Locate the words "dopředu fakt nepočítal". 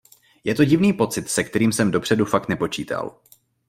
1.91-3.21